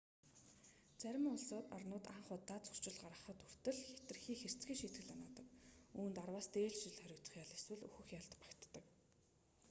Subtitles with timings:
[1.01, 5.47] зарим улс орнууд анх удаа зөрчил гаргахад хүртэл хэтэрхий хэрцгий шийтгэл оноодог
[5.97, 8.83] үүнд 10-аас дээш жилийн хоригдох ял эсвэл үхэх ял багтдаг